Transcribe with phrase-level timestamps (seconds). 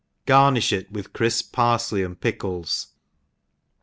[0.25, 2.87] Garnifli it with crifp parflcy and pickles.